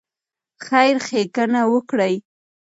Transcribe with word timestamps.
خیر 0.65 0.95
ښېګڼه 1.07 1.61
وکړئ. 1.73 2.15